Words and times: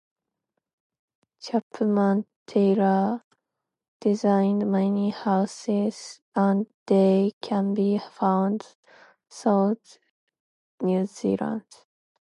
Chapman-Taylor 1.43 3.23
designed 3.99 4.71
many 4.71 5.11
houses 5.11 6.19
and 6.35 6.65
they 6.87 7.33
can 7.39 7.75
be 7.75 7.99
found 8.17 8.65
throughout 9.29 9.99
New 10.81 11.05
Zealand. 11.05 11.65